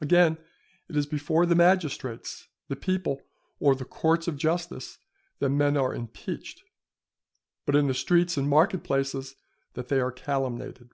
Again, 0.00 0.38
it 0.88 0.96
is 0.96 1.06
before 1.06 1.44
the 1.44 1.56
magistrates, 1.56 2.46
the 2.68 2.76
people, 2.76 3.20
or 3.58 3.74
the 3.74 3.84
courts 3.84 4.28
of 4.28 4.36
justice 4.36 4.98
that 5.40 5.48
men 5.48 5.76
are 5.76 5.92
impeached; 5.92 6.62
but 7.66 7.74
in 7.74 7.88
the 7.88 7.92
streets 7.94 8.36
and 8.36 8.48
market 8.48 8.84
places 8.84 9.34
that 9.74 9.88
they 9.88 9.98
are 9.98 10.12
calumniated. 10.12 10.90